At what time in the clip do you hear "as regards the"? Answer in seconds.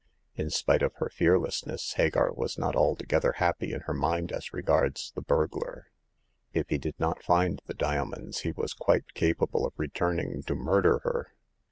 4.31-5.21